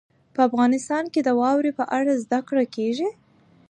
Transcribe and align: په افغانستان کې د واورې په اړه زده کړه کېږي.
په 0.33 0.39
افغانستان 0.47 1.03
کې 1.13 1.21
د 1.23 1.29
واورې 1.39 1.71
په 1.79 1.83
اړه 1.97 2.13
زده 2.23 2.39
کړه 2.47 2.63
کېږي. 2.75 3.09